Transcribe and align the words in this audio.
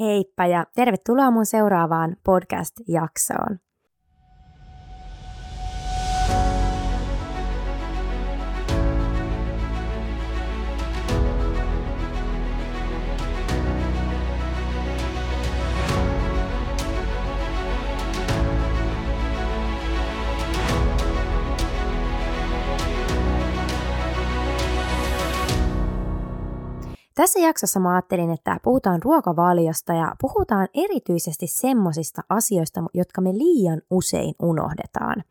Heippa 0.00 0.46
ja 0.46 0.66
tervetuloa 0.74 1.30
mun 1.30 1.46
seuraavaan 1.46 2.16
podcast-jaksoon. 2.24 3.58
Tässä 27.14 27.38
jaksossa 27.38 27.80
mä 27.80 27.92
ajattelin, 27.92 28.30
että 28.30 28.60
puhutaan 28.62 29.02
ruokavaliosta 29.02 29.92
ja 29.92 30.14
puhutaan 30.20 30.68
erityisesti 30.74 31.46
semmosista 31.46 32.22
asioista, 32.28 32.82
jotka 32.94 33.20
me 33.20 33.32
liian 33.32 33.82
usein 33.90 34.34
unohdetaan. 34.42 35.24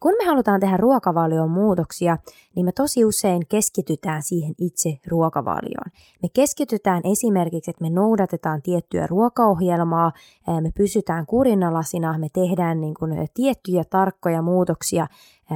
Kun 0.00 0.14
me 0.18 0.24
halutaan 0.24 0.60
tehdä 0.60 0.76
ruokavalioon 0.76 1.50
muutoksia, 1.50 2.18
niin 2.56 2.66
me 2.66 2.72
tosi 2.72 3.04
usein 3.04 3.42
keskitytään 3.48 4.22
siihen 4.22 4.54
itse 4.58 4.98
ruokavalioon. 5.06 5.90
Me 6.22 6.28
keskitytään 6.34 7.02
esimerkiksi, 7.04 7.70
että 7.70 7.84
me 7.84 7.90
noudatetaan 7.90 8.62
tiettyä 8.62 9.06
ruokaohjelmaa, 9.06 10.12
me 10.60 10.70
pysytään 10.76 11.26
kurinalasina, 11.26 12.18
me 12.18 12.28
tehdään 12.32 12.80
niin 12.80 12.94
kuin 12.94 13.28
tiettyjä 13.34 13.84
tarkkoja 13.90 14.42
muutoksia 14.42 15.06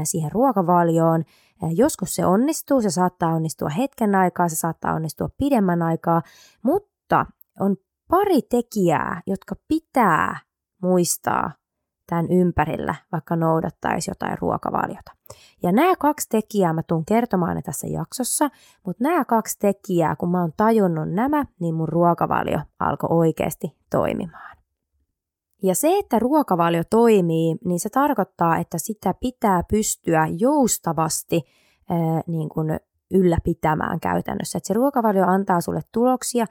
siihen 0.05 0.33
ruokavalioon, 0.33 1.24
Joskus 1.71 2.15
se 2.15 2.27
onnistuu, 2.27 2.83
se 2.83 2.91
saattaa 2.91 3.34
onnistua 3.34 3.69
hetken 3.69 4.15
aikaa, 4.15 4.48
se 4.48 4.57
saattaa 4.57 4.95
onnistua 4.95 5.29
pidemmän 5.37 5.83
aikaa, 5.83 6.23
mutta 6.62 7.27
on 7.61 7.77
pari 8.09 8.43
tekijää, 8.43 9.23
jotka 9.27 9.55
pitää 9.69 10.37
muistaa 10.83 11.51
tämän 12.07 12.27
ympärillä, 12.30 12.95
vaikka 13.13 13.37
noudattaisi 13.37 14.10
jotain 14.10 14.38
ruokavaliota. 14.38 15.13
Ja 15.63 15.73
nämä 15.73 15.96
kaksi 15.99 16.29
tekijää 16.29 16.73
mä 16.73 16.83
tuun 16.83 17.05
kertomaan 17.05 17.57
ne 17.57 17.63
tässä 17.63 17.87
jaksossa, 17.87 18.49
mutta 18.87 19.05
nämä 19.05 19.24
kaksi 19.24 19.59
tekijää, 19.59 20.16
kun 20.16 20.30
mä 20.30 20.40
oon 20.40 20.52
tajunnut 20.57 21.13
nämä, 21.13 21.45
niin 21.60 21.74
mun 21.74 21.88
ruokavalio 21.88 22.60
alkoi 22.79 23.09
oikeasti 23.10 23.77
toimimaan. 23.90 24.57
Ja 25.63 25.74
se, 25.74 25.99
että 25.99 26.18
ruokavalio 26.18 26.82
toimii, 26.91 27.57
niin 27.65 27.80
se 27.80 27.88
tarkoittaa, 27.88 28.57
että 28.57 28.79
sitä 28.79 29.15
pitää 29.21 29.63
pystyä 29.71 30.27
joustavasti 30.38 31.43
ää, 31.91 32.21
niin 32.27 32.49
kuin 32.49 32.80
ylläpitämään 33.15 34.01
käytännössä. 34.01 34.59
Että 34.59 34.68
se 34.68 34.74
ruokavalio 34.74 35.24
antaa 35.27 35.60
sulle 35.60 35.80
tuloksia 35.93 36.46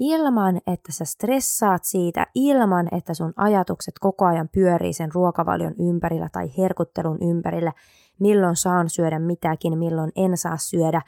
ilman, 0.00 0.60
että 0.66 0.92
sä 0.92 1.04
stressaat 1.04 1.84
siitä, 1.84 2.26
ilman, 2.34 2.88
että 2.92 3.14
sun 3.14 3.32
ajatukset 3.36 3.94
koko 4.00 4.24
ajan 4.24 4.48
pyörii 4.48 4.92
sen 4.92 5.12
ruokavalion 5.12 5.74
ympärillä 5.78 6.28
tai 6.32 6.50
herkuttelun 6.58 7.18
ympärillä, 7.22 7.72
milloin 8.20 8.56
saan 8.56 8.90
syödä 8.90 9.18
mitäkin, 9.18 9.78
milloin 9.78 10.12
en 10.16 10.36
saa 10.36 10.56
syödä, 10.56 11.02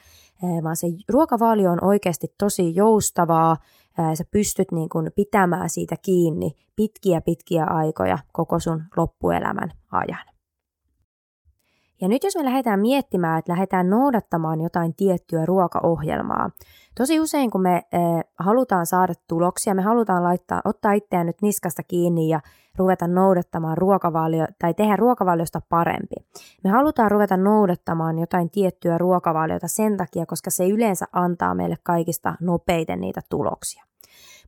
vaan 0.63 0.75
se 0.75 0.87
ruokavalio 1.09 1.71
on 1.71 1.83
oikeasti 1.83 2.27
tosi 2.37 2.75
joustavaa, 2.75 3.57
sä 4.15 4.23
pystyt 4.31 4.71
niin 4.71 4.89
kuin 4.89 5.11
pitämään 5.15 5.69
siitä 5.69 5.95
kiinni 6.01 6.51
pitkiä 6.75 7.21
pitkiä 7.21 7.63
aikoja 7.63 8.17
koko 8.31 8.59
sun 8.59 8.83
loppuelämän 8.97 9.71
ajan. 9.91 10.36
Ja 12.01 12.07
nyt 12.07 12.23
jos 12.23 12.35
me 12.35 12.45
lähdetään 12.45 12.79
miettimään, 12.79 13.39
että 13.39 13.51
lähdetään 13.51 13.89
noudattamaan 13.89 14.61
jotain 14.61 14.95
tiettyä 14.95 15.45
ruokaohjelmaa, 15.45 16.49
tosi 16.97 17.19
usein 17.19 17.51
kun 17.51 17.61
me 17.61 17.75
e, 17.75 17.99
halutaan 18.39 18.85
saada 18.85 19.13
tuloksia, 19.27 19.75
me 19.75 19.81
halutaan 19.81 20.23
laittaa, 20.23 20.61
ottaa 20.65 20.91
itseään 20.91 21.25
nyt 21.27 21.41
niskasta 21.41 21.83
kiinni 21.83 22.29
ja 22.29 22.39
ruveta 22.77 23.07
noudattamaan 23.07 23.77
ruokavalio 23.77 24.45
tai 24.59 24.73
tehdä 24.73 24.95
ruokavaliosta 24.95 25.61
parempi. 25.69 26.15
Me 26.63 26.69
halutaan 26.69 27.11
ruveta 27.11 27.37
noudattamaan 27.37 28.19
jotain 28.19 28.49
tiettyä 28.49 28.97
ruokavaliota 28.97 29.67
sen 29.67 29.97
takia, 29.97 30.25
koska 30.25 30.49
se 30.49 30.67
yleensä 30.67 31.05
antaa 31.11 31.55
meille 31.55 31.75
kaikista 31.83 32.35
nopeiten 32.41 33.01
niitä 33.01 33.21
tuloksia. 33.29 33.83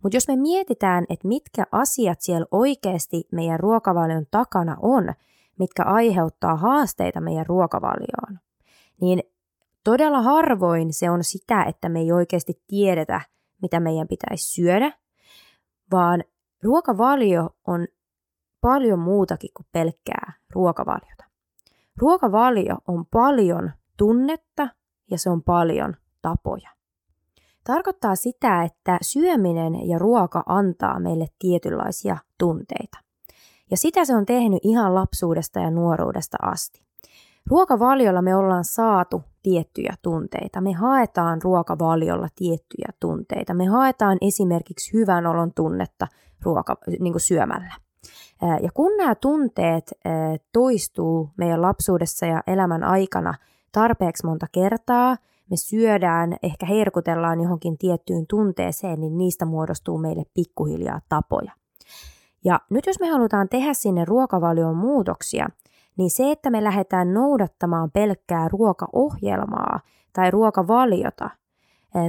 Mutta 0.04 0.16
jos 0.16 0.28
me 0.28 0.36
mietitään, 0.36 1.06
että 1.10 1.28
mitkä 1.28 1.64
asiat 1.72 2.22
siellä 2.22 2.48
oikeasti 2.52 3.28
meidän 3.32 3.60
ruokavalion 3.60 4.26
takana 4.32 4.78
on, 4.82 5.14
mitkä 5.60 5.84
aiheuttaa 5.84 6.56
haasteita 6.56 7.22
meidän 7.22 7.46
ruokavalioon, 7.46 8.40
niin 9.02 9.24
todella 9.84 10.22
harvoin 10.22 10.94
se 10.94 11.10
on 11.10 11.24
sitä, 11.24 11.64
että 11.64 11.90
me 11.90 12.00
ei 12.00 12.12
oikeasti 12.12 12.64
tiedetä, 12.68 13.22
mitä 13.62 13.80
meidän 13.80 14.08
pitäisi 14.08 14.54
syödä, 14.54 14.92
vaan 15.92 16.24
ruokavalio 16.64 17.50
on 17.68 17.88
paljon 18.62 19.00
muutakin 19.00 19.50
kuin 19.54 19.68
pelkkää 19.72 20.34
ruokavaliota. 20.50 21.24
Ruokavalio 21.98 22.78
on 22.88 23.06
paljon 23.06 23.72
tunnetta 23.98 24.68
ja 25.12 25.18
se 25.18 25.30
on 25.30 25.44
paljon 25.44 25.96
tapoja. 26.22 26.70
Tarkoittaa 27.64 28.16
sitä, 28.16 28.64
että 28.64 28.98
syöminen 29.02 29.88
ja 29.88 30.00
ruoka 30.00 30.44
antaa 30.46 31.00
meille 31.00 31.28
tietynlaisia 31.40 32.18
tunteita. 32.38 33.09
Ja 33.72 33.78
sitä 33.78 34.06
se 34.06 34.16
on 34.16 34.26
tehnyt 34.26 34.60
ihan 34.64 34.96
lapsuudesta 34.96 35.60
ja 35.60 35.72
nuoruudesta 35.72 36.38
asti. 36.42 36.82
Ruokavaliolla 37.48 38.22
me 38.22 38.36
ollaan 38.36 38.64
saatu 38.64 39.24
tiettyjä 39.44 39.94
tunteita. 40.02 40.62
Me 40.62 40.74
haetaan 40.74 41.42
ruokavaliolla 41.42 42.28
tiettyjä 42.36 42.90
tunteita. 43.00 43.54
Me 43.54 43.66
haetaan 43.66 44.18
esimerkiksi 44.22 44.94
hyvän 44.94 45.28
olon 45.28 45.54
tunnetta 45.54 46.08
ruoka, 46.42 46.78
niin 47.00 47.20
syömällä. 47.20 47.74
Ja 48.62 48.70
kun 48.74 48.98
nämä 48.98 49.16
tunteet 49.16 49.92
toistuu 50.54 51.30
meidän 51.38 51.62
lapsuudessa 51.62 52.26
ja 52.26 52.44
elämän 52.48 52.84
aikana 52.84 53.34
tarpeeksi 53.72 54.26
monta 54.26 54.46
kertaa, 54.52 55.18
me 55.50 55.58
syödään, 55.58 56.38
ehkä 56.44 56.66
herkutellaan 56.66 57.42
johonkin 57.42 57.78
tiettyyn 57.78 58.28
tunteeseen, 58.28 59.00
niin 59.00 59.18
niistä 59.18 59.46
muodostuu 59.46 59.98
meille 59.98 60.24
pikkuhiljaa 60.34 61.02
tapoja. 61.10 61.52
Ja 62.46 62.60
nyt 62.70 62.86
jos 62.86 63.00
me 63.00 63.08
halutaan 63.08 63.50
tehdä 63.50 63.74
sinne 63.74 64.06
ruokavalioon 64.06 64.78
muutoksia, 64.78 65.50
niin 65.98 66.12
se, 66.12 66.32
että 66.32 66.50
me 66.50 66.64
lähdetään 66.64 67.14
noudattamaan 67.14 67.92
pelkkää 67.92 68.48
ruokaohjelmaa 68.48 69.80
tai 70.14 70.32
ruokavaliota, 70.32 71.30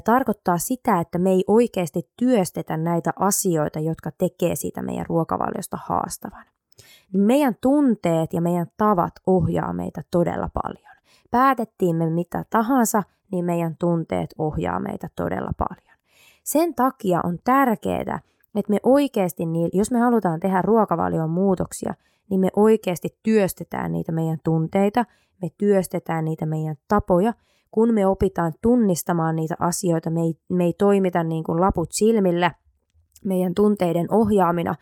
tarkoittaa 0.05 0.59
sitä, 0.59 1.01
että 1.01 1.19
me 1.19 1.31
ei 1.31 1.45
oikeasti 1.47 2.11
työstetä 2.17 2.77
näitä 2.77 3.11
asioita, 3.17 3.79
jotka 3.79 4.11
tekee 4.19 4.57
siitä 4.57 4.83
meidän 4.83 5.07
ruokavaliosta 5.07 5.79
haastavan. 5.85 6.45
Meidän 7.13 7.55
tunteet 7.61 8.33
ja 8.33 8.41
meidän 8.41 8.67
tavat 8.77 9.13
ohjaa 9.27 9.73
meitä 9.73 10.03
todella 10.11 10.49
paljon. 10.63 10.97
Päätettiin 11.31 11.97
me 11.97 12.11
mitä 12.11 12.45
tahansa, 12.51 13.03
niin 13.33 13.45
meidän 13.45 13.77
tunteet 13.79 14.35
ohjaa 14.39 14.81
meitä 14.81 15.09
todella 15.17 15.51
paljon. 15.59 15.99
Sen 16.45 16.75
takia 16.75 17.21
on 17.25 17.39
tärkeää, 17.45 18.21
että 18.55 18.73
me 18.73 18.79
oikeasti, 18.83 19.43
jos 19.73 19.91
me 19.91 19.99
halutaan 19.99 20.41
tehdä 20.41 20.63
ruokavalion 20.63 21.31
muutoksia, 21.31 21.95
niin 22.31 22.41
me 22.41 22.49
oikeasti 22.57 23.09
työstetään 23.23 23.93
niitä 23.93 24.13
meidän 24.13 24.39
tunteita, 24.45 25.05
me 25.43 25.49
työstetään 25.59 26.25
niitä 26.25 26.47
meidän 26.47 26.77
tapoja, 26.89 27.35
kun 27.71 27.95
me 27.95 28.07
opitaan 28.07 28.53
tunnistamaan 28.63 29.37
niitä 29.37 29.55
asioita, 29.59 30.11
me 30.11 30.21
ei, 30.21 30.35
me 30.49 30.65
ei 30.65 30.73
toimita 30.73 31.25
niin 31.25 31.45
kuin 31.45 31.61
laput 31.61 31.89
silmillä 31.93 32.51
meidän 33.25 33.55
tunteiden 33.55 34.07
ohjaamina, 34.11 34.75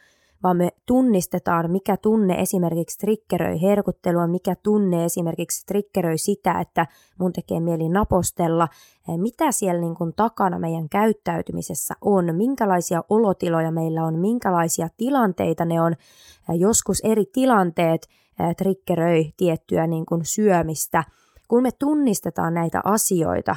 vaan 0.43 0.57
me 0.57 0.71
tunnistetaan, 0.87 1.71
mikä 1.71 1.97
tunne 1.97 2.35
esimerkiksi 2.35 2.99
triggeröi 2.99 3.63
herkuttelua, 3.63 4.27
mikä 4.27 4.55
tunne 4.63 5.05
esimerkiksi 5.05 5.67
triggeröi 5.67 6.19
sitä, 6.19 6.61
että 6.61 6.87
mun 7.19 7.33
tekee 7.33 7.61
mieli 7.61 7.89
napostella, 7.89 8.69
eh, 9.09 9.19
mitä 9.19 9.53
siellä 9.53 9.81
niin 9.81 9.95
kuin 9.95 10.15
takana 10.17 10.59
meidän 10.59 10.89
käyttäytymisessä 10.89 11.95
on, 12.01 12.35
minkälaisia 12.35 13.05
olotiloja 13.11 13.71
meillä 13.71 14.05
on, 14.05 14.19
minkälaisia 14.19 14.89
tilanteita 14.97 15.65
ne 15.65 15.81
on. 15.81 15.93
Eh, 15.93 16.57
joskus 16.59 17.01
eri 17.01 17.25
tilanteet 17.33 18.09
eh, 18.41 18.57
triggeröi 18.57 19.33
tiettyä 19.37 19.87
niin 19.87 20.07
kuin 20.07 20.25
syömistä. 20.25 21.05
Kun 21.49 21.63
me 21.63 21.71
tunnistetaan 21.79 22.55
näitä 22.55 22.81
asioita, 22.85 23.57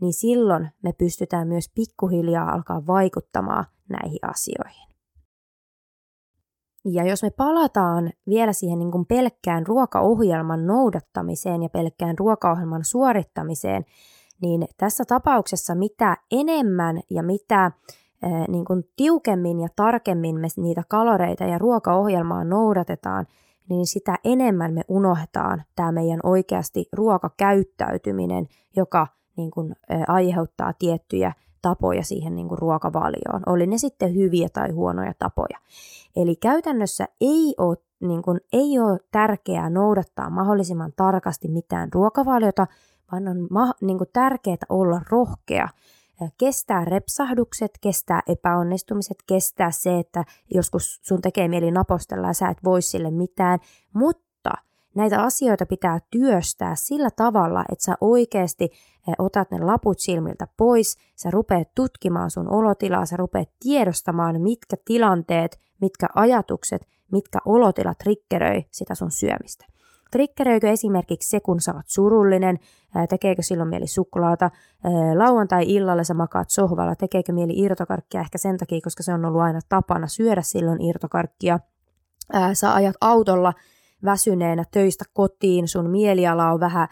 niin 0.00 0.12
silloin 0.12 0.68
me 0.82 0.92
pystytään 0.92 1.48
myös 1.48 1.70
pikkuhiljaa 1.74 2.50
alkaa 2.50 2.86
vaikuttamaan 2.86 3.64
näihin 3.88 4.18
asioihin. 4.22 4.91
Ja 6.84 7.04
jos 7.04 7.22
me 7.22 7.30
palataan 7.30 8.12
vielä 8.28 8.52
siihen 8.52 8.78
niin 8.78 8.90
kuin 8.90 9.06
pelkkään 9.06 9.66
ruokaohjelman 9.66 10.66
noudattamiseen 10.66 11.62
ja 11.62 11.68
pelkkään 11.68 12.18
ruokaohjelman 12.18 12.84
suorittamiseen, 12.84 13.84
niin 14.42 14.68
tässä 14.76 15.04
tapauksessa 15.04 15.74
mitä 15.74 16.16
enemmän 16.30 17.00
ja 17.10 17.22
mitä 17.22 17.72
niin 18.48 18.64
kuin 18.64 18.84
tiukemmin 18.96 19.60
ja 19.60 19.68
tarkemmin 19.76 20.40
me 20.40 20.46
niitä 20.56 20.82
kaloreita 20.88 21.44
ja 21.44 21.58
ruokaohjelmaa 21.58 22.44
noudatetaan, 22.44 23.26
niin 23.68 23.86
sitä 23.86 24.18
enemmän 24.24 24.74
me 24.74 24.82
unohdetaan 24.88 25.62
tämä 25.76 25.92
meidän 25.92 26.20
oikeasti 26.22 26.88
ruokakäyttäytyminen, 26.92 28.46
joka 28.76 29.06
niin 29.36 29.50
kuin, 29.50 29.76
aiheuttaa 30.08 30.72
tiettyjä 30.78 31.32
tapoja 31.62 32.02
siihen 32.02 32.34
niin 32.34 32.48
kuin 32.48 32.58
ruokavalioon, 32.58 33.42
oli 33.46 33.66
ne 33.66 33.78
sitten 33.78 34.14
hyviä 34.14 34.48
tai 34.52 34.70
huonoja 34.70 35.12
tapoja. 35.18 35.58
Eli 36.16 36.36
käytännössä 36.36 37.04
ei 37.20 37.54
ole, 37.58 37.76
niin 38.00 38.22
kuin, 38.22 38.40
ei 38.52 38.78
ole 38.78 38.98
tärkeää 39.12 39.70
noudattaa 39.70 40.30
mahdollisimman 40.30 40.92
tarkasti 40.96 41.48
mitään 41.48 41.88
ruokavaliota, 41.92 42.66
vaan 43.12 43.28
on 43.28 43.46
ma- 43.50 43.74
niin 43.80 43.98
kuin 43.98 44.10
tärkeää 44.12 44.56
olla 44.68 45.00
rohkea. 45.10 45.68
Kestää 46.38 46.84
repsahdukset, 46.84 47.70
kestää 47.80 48.20
epäonnistumiset, 48.26 49.16
kestää 49.26 49.70
se, 49.70 49.98
että 49.98 50.24
joskus 50.54 51.00
sun 51.02 51.22
tekee 51.22 51.48
mieli 51.48 51.70
napostella 51.70 52.26
ja 52.26 52.32
sä 52.32 52.48
et 52.48 52.58
voi 52.64 52.82
sille 52.82 53.10
mitään, 53.10 53.58
mutta 53.92 54.21
näitä 54.94 55.22
asioita 55.22 55.66
pitää 55.66 55.98
työstää 56.10 56.74
sillä 56.74 57.10
tavalla, 57.16 57.64
että 57.72 57.84
sä 57.84 57.94
oikeasti 58.00 58.70
otat 59.18 59.50
ne 59.50 59.58
laput 59.58 59.98
silmiltä 59.98 60.48
pois, 60.56 60.96
sä 61.16 61.30
rupeat 61.30 61.68
tutkimaan 61.74 62.30
sun 62.30 62.52
olotilaa, 62.52 63.06
sä 63.06 63.16
rupeat 63.16 63.48
tiedostamaan, 63.60 64.40
mitkä 64.40 64.76
tilanteet, 64.84 65.60
mitkä 65.80 66.06
ajatukset, 66.14 66.86
mitkä 67.12 67.38
olotilat 67.44 67.98
triggeröi 67.98 68.64
sitä 68.70 68.94
sun 68.94 69.10
syömistä. 69.10 69.66
Triggeröikö 70.10 70.70
esimerkiksi 70.70 71.28
se, 71.30 71.40
kun 71.40 71.60
sä 71.60 71.74
oot 71.74 71.84
surullinen, 71.86 72.58
tekeekö 73.08 73.42
silloin 73.42 73.68
mieli 73.68 73.86
suklaata, 73.86 74.50
lauantai-illalla 75.14 76.04
sä 76.04 76.14
makaat 76.14 76.50
sohvalla, 76.50 76.94
tekeekö 76.94 77.32
mieli 77.32 77.52
irtokarkkia 77.56 78.20
ehkä 78.20 78.38
sen 78.38 78.58
takia, 78.58 78.80
koska 78.84 79.02
se 79.02 79.14
on 79.14 79.24
ollut 79.24 79.40
aina 79.40 79.60
tapana 79.68 80.06
syödä 80.06 80.42
silloin 80.42 80.82
irtokarkkia, 80.82 81.58
sä 82.52 82.74
ajat 82.74 82.96
autolla 83.00 83.52
väsyneenä 84.04 84.64
töistä 84.70 85.04
kotiin, 85.12 85.68
sun 85.68 85.90
mieliala 85.90 86.52
on 86.52 86.60
vähän 86.60 86.88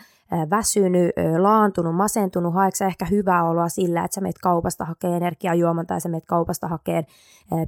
väsynyt, 0.51 1.11
laantunut, 1.39 1.97
masentunut, 1.97 2.55
haeksi 2.55 2.85
ehkä 2.85 3.05
hyvää 3.05 3.45
oloa 3.45 3.69
sillä, 3.69 4.05
että 4.05 4.15
sä 4.15 4.21
meet 4.21 4.39
kaupasta 4.39 4.85
hakee 4.85 5.17
energiajuoman 5.17 5.87
tai 5.87 6.01
sä 6.01 6.09
meet 6.09 6.27
kaupasta 6.27 6.69
hakee 6.69 7.05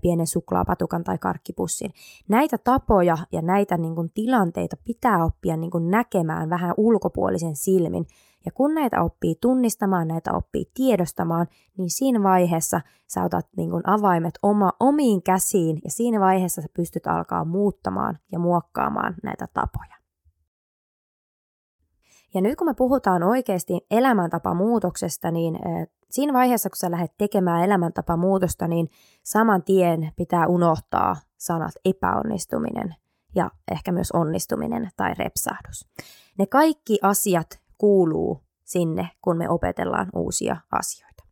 pienen 0.03 0.27
suklaapatukan 0.27 1.05
tai 1.05 1.19
karkkipussin. 1.19 1.91
Näitä 2.29 2.59
tapoja 2.59 3.19
ja 3.33 3.43
näitä 3.43 3.77
niin 3.77 3.95
kuin, 3.95 4.11
tilanteita 4.15 4.77
pitää 4.85 5.25
oppia 5.25 5.57
niin 5.57 5.71
kuin, 5.71 5.91
näkemään 5.91 6.51
vähän 6.51 6.75
ulkopuolisen 6.77 7.57
silmin. 7.57 8.07
Ja 8.47 8.53
kun 8.53 8.75
näitä 8.75 9.03
oppii 9.03 9.35
tunnistamaan, 9.41 10.09
näitä 10.09 10.33
oppii 10.33 10.65
tiedostamaan, 10.75 11.47
niin 11.79 11.91
siinä 11.91 12.23
vaiheessa 12.23 12.81
sä 13.09 13.25
otat 13.25 13.47
niin 13.57 13.71
kuin, 13.71 13.83
avaimet 13.87 14.39
oma, 14.43 14.73
omiin 14.81 15.23
käsiin 15.23 15.79
ja 15.85 15.91
siinä 15.91 16.21
vaiheessa 16.21 16.63
sä 16.63 16.69
pystyt 16.75 17.07
alkaa 17.07 17.45
muuttamaan 17.45 18.19
ja 18.33 18.39
muokkaamaan 18.39 19.15
näitä 19.23 19.47
tapoja. 19.55 19.97
Ja 22.35 22.41
nyt 22.41 22.57
kun 22.57 22.67
me 22.67 22.75
puhutaan 22.75 23.23
oikeasti 23.23 23.87
elämäntapamuutoksesta, 23.91 25.31
niin 25.31 25.59
siinä 26.11 26.33
vaiheessa, 26.33 26.71
kun 26.71 26.77
sä 26.77 26.91
lähdet 26.91 27.13
tekemään 27.19 27.65
elämäntapamuutosta, 27.65 28.69
niin 28.69 28.89
saman 29.23 29.63
tien 29.63 30.13
pitää 30.17 30.47
unohtaa 30.47 31.17
sanat 31.39 31.73
epäonnistuminen 31.85 32.95
ja 33.35 33.51
ehkä 33.73 33.93
myös 33.93 34.13
onnistuminen 34.13 34.91
tai 34.97 35.15
repsahdus. 35.15 35.89
Ne 36.39 36.47
kaikki 36.47 36.99
asiat 37.03 37.62
kuuluu 37.83 38.41
sinne, 38.65 39.09
kun 39.21 39.37
me 39.37 39.49
opetellaan 39.49 40.09
uusia 40.15 40.57
asioita. 40.73 41.25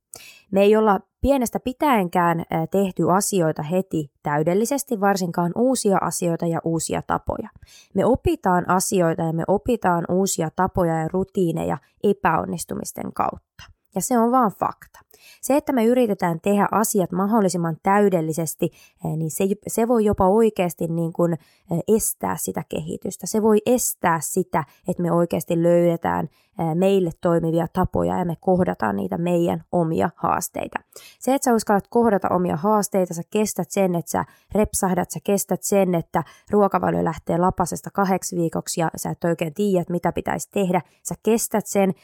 Me 0.51 0.61
ei 0.63 0.77
olla 0.77 1.01
pienestä 1.21 1.61
pitäenkään 1.61 2.45
tehty 2.71 3.11
asioita 3.11 3.63
heti 3.63 4.13
täydellisesti, 4.23 5.01
varsinkaan 5.01 5.53
uusia 5.57 5.99
asioita 6.01 6.47
ja 6.47 6.61
uusia 6.65 7.03
tapoja. 7.07 7.49
Me 7.95 8.05
opitaan 8.05 8.69
asioita 8.71 9.23
ja 9.23 9.33
me 9.33 9.45
opitaan 9.49 10.05
uusia 10.09 10.49
tapoja 10.57 10.99
ja 10.99 11.09
rutiineja 11.09 11.79
epäonnistumisten 12.05 13.13
kautta. 13.13 13.65
Ja 13.95 14.01
se 14.01 14.19
on 14.19 14.33
vaan 14.33 14.53
fakta. 14.53 15.01
Se, 15.41 15.57
että 15.57 15.73
me 15.73 15.85
yritetään 15.85 16.41
tehdä 16.41 16.69
asiat 16.73 17.13
mahdollisimman 17.13 17.77
täydellisesti, 17.83 18.71
eh, 19.05 19.17
niin 19.17 19.31
se, 19.31 19.45
se 19.67 19.89
voi 19.89 20.05
jopa 20.05 20.29
oikeasti 20.29 20.87
niin 20.87 21.13
kuin 21.13 21.33
eh, 21.33 21.97
estää 21.97 22.37
sitä 22.37 22.65
kehitystä. 22.69 23.27
Se 23.27 23.43
voi 23.43 23.59
estää 23.67 24.21
sitä, 24.21 24.65
että 24.89 25.03
me 25.03 25.13
oikeasti 25.13 25.63
löydetään 25.63 26.29
eh, 26.59 26.75
meille 26.75 27.11
toimivia 27.21 27.67
tapoja 27.73 28.19
ja 28.19 28.25
me 28.25 28.37
kohdataan 28.41 28.97
niitä 28.97 29.19
meidän 29.19 29.65
omia 29.73 30.11
haasteita. 30.17 30.79
Se, 31.19 31.35
että 31.35 31.45
sä 31.45 31.55
uskallat 31.55 31.89
kohdata 31.89 32.29
omia 32.29 32.57
haasteita, 32.57 33.15
sä 33.15 33.23
kestät 33.31 33.71
sen, 33.71 33.95
että 33.95 34.11
sä 34.11 34.25
repsahdat, 34.55 35.11
sä 35.11 35.21
kestät 35.25 35.63
sen, 35.63 35.95
että 35.95 36.25
ruokavalio 36.51 37.05
lähtee 37.05 37.39
lapasesta 37.39 37.91
kahdeksi 37.91 38.37
viikoksi 38.37 38.81
ja 38.81 38.91
sä 38.97 39.11
et 39.11 39.25
oikein 39.25 39.55
tiedä, 39.55 39.85
mitä 39.89 40.13
pitäisi 40.13 40.51
tehdä. 40.51 40.81
Sä 41.03 41.15
kestät 41.23 41.67
sen 41.67 41.95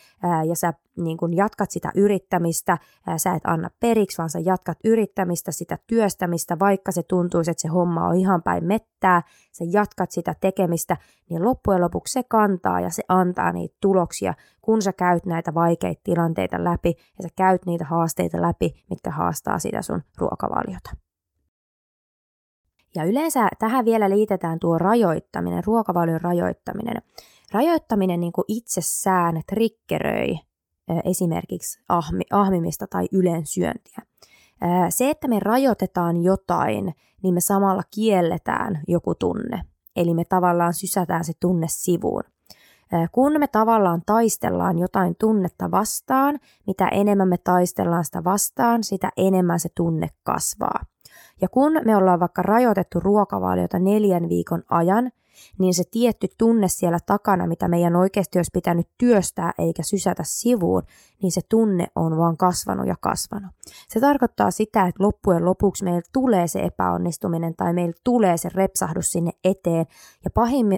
ja 0.48 0.56
sä 0.56 0.72
niin 0.96 1.16
kun 1.16 1.37
jatkat 1.37 1.70
sitä 1.70 1.93
yrittämistä, 1.94 2.78
sä 3.16 3.34
et 3.34 3.43
anna 3.44 3.70
periksi, 3.81 4.19
vaan 4.19 4.31
sä 4.31 4.38
jatkat 4.38 4.78
yrittämistä, 4.84 5.52
sitä 5.52 5.78
työstämistä, 5.87 6.58
vaikka 6.58 6.93
se 6.93 7.02
tuntuisi, 7.02 7.50
että 7.50 7.62
se 7.62 7.69
homma 7.69 8.08
on 8.08 8.16
ihan 8.16 8.43
päin 8.43 8.64
mettää, 8.64 9.22
sä 9.52 9.64
jatkat 9.72 10.10
sitä 10.10 10.34
tekemistä, 10.40 10.96
niin 11.31 11.44
loppujen 11.44 11.81
lopuksi 11.81 12.12
se 12.12 12.22
kantaa 12.22 12.81
ja 12.81 12.90
se 12.90 13.02
antaa 13.08 13.52
niitä 13.52 13.76
tuloksia, 13.81 14.34
kun 14.62 14.82
sä 14.82 14.93
käyt 14.93 15.26
näitä 15.26 15.54
vaikeita 15.54 16.00
tilanteita 16.04 16.64
läpi 16.64 16.94
ja 17.19 17.22
sä 17.22 17.28
käyt 17.37 17.66
niitä 17.66 17.84
haasteita 17.84 18.42
läpi, 18.42 18.84
mitkä 18.90 19.10
haastaa 19.10 19.58
sitä 19.58 19.82
sun 19.82 20.02
ruokavaliota. 20.19 20.90
Ja 22.94 23.04
yleensä 23.04 23.49
tähän 23.58 23.84
vielä 23.84 24.10
liitetään 24.10 24.58
tuo 24.58 24.78
rajoittaminen, 24.78 25.64
ruokavalion 25.64 26.20
rajoittaminen. 26.20 27.02
Rajoittaminen 27.52 28.20
niin 28.20 28.32
kuin 28.32 28.44
itsessään 28.49 29.42
triggeröi 29.49 30.38
esimerkiksi 31.04 31.80
ahmi, 31.88 32.24
ahmimista 32.32 32.86
tai 32.86 33.06
ylensyöntiä. 33.12 33.98
Se, 34.88 35.10
että 35.10 35.28
me 35.28 35.40
rajoitetaan 35.40 36.22
jotain, 36.22 36.94
niin 37.22 37.34
me 37.34 37.40
samalla 37.40 37.82
kielletään 37.94 38.80
joku 38.88 39.14
tunne. 39.14 39.62
Eli 39.96 40.14
me 40.14 40.24
tavallaan 40.24 40.74
sysätään 40.74 41.24
se 41.24 41.32
tunne 41.40 41.66
sivuun. 41.68 42.22
Kun 43.12 43.32
me 43.38 43.46
tavallaan 43.48 44.02
taistellaan 44.06 44.78
jotain 44.78 45.16
tunnetta 45.20 45.70
vastaan, 45.70 46.38
mitä 46.66 46.88
enemmän 46.88 47.28
me 47.28 47.38
taistellaan 47.38 48.04
sitä 48.04 48.24
vastaan, 48.24 48.84
sitä 48.84 49.10
enemmän 49.16 49.60
se 49.60 49.68
tunne 49.74 50.08
kasvaa. 50.22 50.80
Ja 51.40 51.48
kun 51.48 51.72
me 51.84 51.96
ollaan 51.96 52.20
vaikka 52.20 52.42
rajoitettu 52.42 53.00
ruokavaliota 53.00 53.78
neljän 53.78 54.28
viikon 54.28 54.62
ajan, 54.70 55.10
niin 55.58 55.74
se 55.74 55.82
tietty 55.90 56.28
tunne 56.38 56.68
siellä 56.68 56.98
takana, 57.06 57.46
mitä 57.46 57.68
meidän 57.68 57.96
oikeasti 57.96 58.38
olisi 58.38 58.50
pitänyt 58.54 58.88
työstää 58.98 59.52
eikä 59.58 59.82
sysätä 59.82 60.22
sivuun, 60.26 60.82
niin 61.22 61.32
se 61.32 61.40
tunne 61.48 61.86
on 61.94 62.16
vaan 62.16 62.36
kasvanut 62.36 62.86
ja 62.86 62.94
kasvanut. 63.00 63.50
Se 63.88 64.00
tarkoittaa 64.00 64.50
sitä, 64.50 64.86
että 64.86 65.04
loppujen 65.04 65.44
lopuksi 65.44 65.84
meillä 65.84 66.02
tulee 66.12 66.46
se 66.46 66.60
epäonnistuminen 66.62 67.54
tai 67.56 67.72
meillä 67.72 67.94
tulee 68.04 68.36
se 68.36 68.48
repsahdus 68.54 69.11
sinne 69.11 69.30
eteen 69.44 69.87
ja 70.25 70.30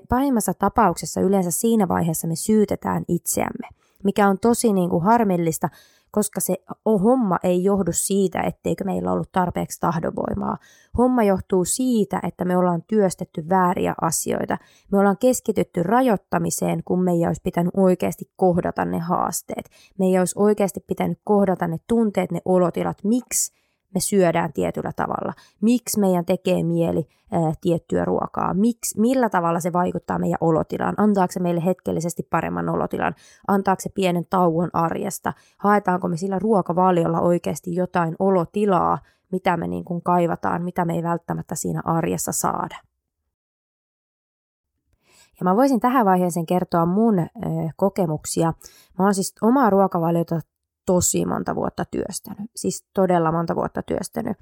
pahimmassa 0.09 0.54
tapauksessa 0.54 1.21
yleensä 1.21 1.50
siinä 1.50 1.88
vaiheessa 1.88 2.28
me 2.28 2.37
syytetään 2.37 3.04
itseämme, 3.09 3.68
mikä 4.04 4.28
on 4.28 4.38
tosi 4.38 4.73
niin 4.73 4.90
kuin 4.90 5.04
harmillista, 5.04 5.68
koska 6.11 6.41
se 6.41 6.57
homma 6.85 7.38
ei 7.43 7.65
johdu 7.65 7.93
siitä, 7.93 8.41
etteikö 8.41 8.85
meillä 8.85 9.12
ollut 9.12 9.33
tarpeeksi 9.33 9.81
tahdonvoimaa. 9.81 10.57
Homma 10.99 11.23
johtuu 11.23 11.65
siitä, 11.65 12.21
että 12.23 12.45
me 12.45 12.57
ollaan 12.57 12.83
työstetty 12.87 13.49
vääriä 13.49 13.95
asioita. 14.00 14.59
Me 14.93 14.99
ollaan 14.99 15.19
keskitytty 15.19 15.83
rajoittamiseen, 15.83 16.85
kun 16.85 17.05
me 17.05 17.12
ei 17.12 17.27
olisi 17.27 17.41
pitänyt 17.45 17.73
oikeasti 17.77 18.25
kohdata 18.37 18.85
ne 18.85 18.99
haasteet. 18.99 19.71
Me 19.99 20.07
ei 20.07 20.19
olisi 20.19 20.35
oikeasti 20.38 20.81
pitänyt 20.81 21.19
kohdata 21.25 21.69
ne 21.69 21.79
tunteet, 21.88 22.33
ne 22.33 22.41
olotilat, 22.45 23.05
miksi 23.05 23.59
me 23.95 24.00
syödään 24.00 24.52
tietyllä 24.52 24.92
tavalla, 24.97 25.33
miksi 25.61 26.00
meidän 26.00 26.25
tekee 26.25 26.64
mieli 26.64 27.09
ää, 27.33 27.52
tiettyä 27.61 28.04
ruokaa, 28.04 28.54
miksi, 28.54 29.00
millä 29.00 29.28
tavalla 29.28 29.61
se 29.61 29.73
vaikuttaa 29.73 30.18
meidän 30.18 30.38
olotilaan, 30.40 30.95
antaako 30.97 31.33
se 31.33 31.40
meille 31.40 31.64
hetkellisesti 31.64 32.23
paremman 32.30 32.68
olotilan, 32.68 33.14
antaako 33.49 33.80
se 33.80 33.90
pienen 33.95 34.26
tauon 34.30 34.71
arjesta, 34.73 35.33
haetaanko 35.59 36.09
me 36.09 36.16
sillä 36.16 36.38
ruokavaliolla 36.38 37.21
oikeasti 37.21 37.75
jotain 37.75 38.16
olotilaa, 38.18 38.99
mitä 39.33 39.57
me 39.57 39.66
niin 39.68 39.85
kuin 39.85 40.02
kaivataan, 40.02 40.62
mitä 40.62 40.85
me 40.85 40.95
ei 40.95 41.02
välttämättä 41.02 41.54
siinä 41.54 41.83
arjessa 41.85 42.33
saada. 42.33 42.76
Ja 45.40 45.45
mä 45.45 45.57
voisin 45.57 45.80
tähän 45.80 46.07
vaiheeseen 46.07 46.47
kertoa 46.47 46.87
mun 46.87 47.18
ö, 47.18 47.26
kokemuksia. 47.76 48.52
Mä 48.99 49.04
oon 49.04 49.14
siis 49.14 49.35
omaa 49.42 49.71
ruokavaliota 49.71 50.40
tosi 50.88 51.26
monta 51.26 51.54
vuotta 51.54 51.85
työstänyt, 51.85 52.50
siis 52.57 52.87
todella 52.95 53.33
monta 53.33 53.57
vuotta 53.57 53.83
työstänyt. 53.83 54.37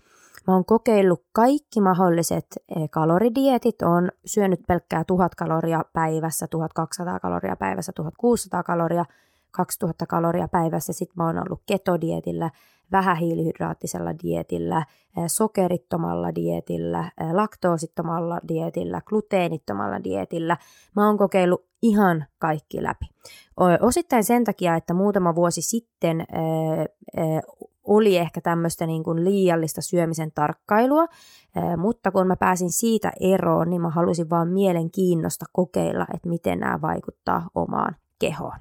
Mä 0.47 0.55
oon 0.55 0.65
kokeillut 0.65 1.25
kaikki 1.33 1.81
mahdolliset 1.81 2.47
eh, 2.76 2.91
kaloridietit, 2.91 3.83
on 3.83 4.11
syönyt 4.26 4.61
pelkkää 4.69 5.05
1000 5.05 5.35
kaloria 5.35 5.85
päivässä, 5.93 6.47
1200 6.47 7.21
kaloria 7.21 7.57
päivässä, 7.57 7.93
1600 7.93 8.62
kaloria, 8.62 9.05
2000 9.50 10.07
kaloria 10.07 10.49
päivässä. 10.49 10.93
Sitten 10.93 11.15
mä 11.17 11.26
oon 11.26 11.38
ollut 11.38 11.62
ketodietillä, 11.67 12.50
vähähiilihydraattisella 12.93 14.11
dietillä, 14.23 14.78
eh, 15.16 15.25
sokerittomalla 15.26 16.35
dietillä, 16.35 17.00
eh, 17.21 17.33
laktoosittomalla 17.33 18.40
dietillä, 18.49 19.00
gluteenittomalla 19.07 20.05
dietillä. 20.05 20.57
Mä 20.97 21.07
oon 21.07 21.19
kokeillut 21.19 21.66
ihan 21.83 22.26
kaikki 22.38 22.83
läpi. 22.83 23.07
Osittain 23.81 24.25
sen 24.25 24.45
takia, 24.45 24.76
että 24.76 24.95
muutama 24.95 25.35
vuosi 25.35 25.62
sitten 25.62 26.26
oli 27.85 28.16
ehkä 28.16 28.40
tämmöistä 28.40 28.87
niin 28.87 29.02
kuin 29.02 29.25
liiallista 29.25 29.83
syömisen 29.83 30.33
tarkkailua, 30.33 31.07
mutta 31.76 32.11
kun 32.11 32.26
mä 32.26 32.37
pääsin 32.37 32.71
siitä 32.71 33.12
eroon, 33.21 33.71
niin 33.71 33.83
mä 33.83 33.90
halusin 33.90 34.31
vaan 34.31 34.49
mielenkiinnosta 34.49 35.45
kokeilla, 35.52 36.07
että 36.14 36.28
miten 36.28 36.59
nämä 36.59 36.81
vaikuttaa 36.81 37.49
omaan 37.55 37.97
kehoon. 38.19 38.59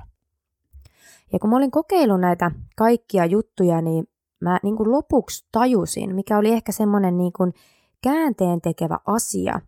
Ja 1.33 1.39
kun 1.39 1.49
mä 1.49 1.57
olin 1.57 1.71
kokeillut 1.71 2.21
näitä 2.21 2.51
kaikkia 2.75 3.25
juttuja, 3.25 3.81
niin 3.81 4.07
mä 4.45 4.59
niin 4.63 4.75
kuin 4.75 4.91
lopuksi 4.91 5.47
tajusin, 5.51 6.15
mikä 6.15 6.37
oli 6.37 6.51
ehkä 6.51 6.71
semmoinen 6.71 7.17
niin 7.17 7.33
kuin 7.33 7.53
käänteen 8.01 8.61
tekevä 8.61 8.99
asia, 9.05 9.61